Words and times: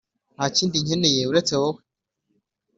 nta 0.35 0.45
kindi 0.55 0.77
nkeneye 0.85 1.21
uretse 1.31 1.53
wowe 1.61 1.81